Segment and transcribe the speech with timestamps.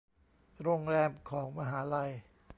[0.61, 2.11] โรงแรมของมหาลัย